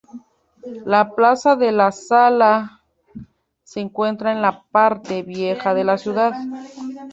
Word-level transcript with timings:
La 0.83 1.13
Plaza 1.15 1.55
de 1.55 1.71
Lasala 1.71 2.81
se 3.61 3.81
encuentra 3.81 4.31
en 4.31 4.41
la 4.41 4.63
Parte 4.71 5.21
Vieja 5.21 5.75
de 5.75 5.83
la 5.83 5.99
ciudad. 5.99 6.33